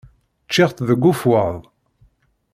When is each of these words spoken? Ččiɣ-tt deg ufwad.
Ččiɣ-tt 0.47 0.85
deg 0.89 1.03
ufwad. 1.11 1.59